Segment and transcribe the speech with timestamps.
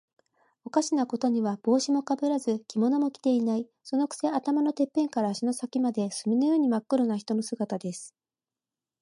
[0.65, 3.69] おかしなことには、帽子もかぶらず、着物も着ていない。
[3.83, 8.15] そのくせ、頭のてっぺんから足の先まで、墨のようにまっ黒な人の姿です。